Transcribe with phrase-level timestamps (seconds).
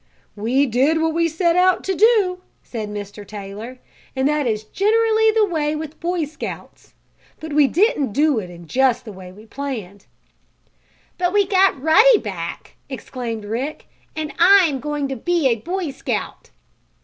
[0.35, 3.23] "We did what we set out to do," said Mr.
[3.23, 3.77] Taylor,
[4.15, 6.95] "and that is generally the way with Boy Scouts.
[7.39, 10.07] But we didn't do it in just the way we planned."
[11.19, 13.85] "But we got Ruddy back!" exclaimed Rick,
[14.15, 16.49] "and I'm going to be a Boy Scout!"